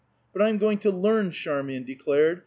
"But 0.33 0.41
I'm 0.41 0.57
going 0.57 0.79
to 0.79 0.89
learn" 0.89 1.29
Charmian 1.29 1.83
declared. 1.83 2.39